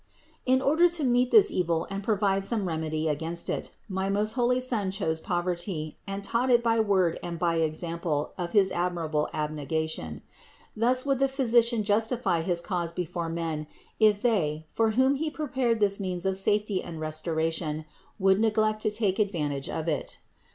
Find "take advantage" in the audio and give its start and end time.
18.89-19.69